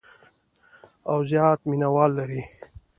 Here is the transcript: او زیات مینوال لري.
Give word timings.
او 1.09 1.17
زیات 1.29 1.59
مینوال 1.69 2.11
لري. 2.19 2.41